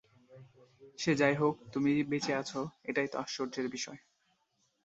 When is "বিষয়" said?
3.69-3.99